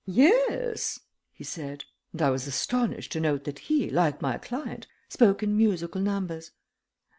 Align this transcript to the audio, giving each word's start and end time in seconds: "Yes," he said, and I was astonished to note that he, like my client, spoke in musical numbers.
"Yes," 0.07 0.99
he 1.31 1.43
said, 1.43 1.83
and 2.11 2.23
I 2.23 2.31
was 2.31 2.47
astonished 2.47 3.11
to 3.11 3.19
note 3.19 3.43
that 3.43 3.59
he, 3.59 3.91
like 3.91 4.19
my 4.19 4.39
client, 4.39 4.87
spoke 5.09 5.43
in 5.43 5.55
musical 5.55 6.01
numbers. 6.01 6.49